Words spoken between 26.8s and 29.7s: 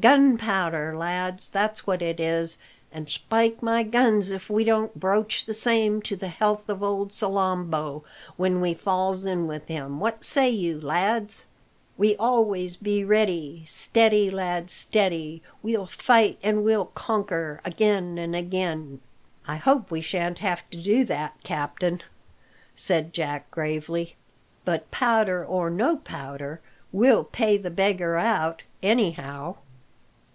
we'll pay the beggar out, anyhow."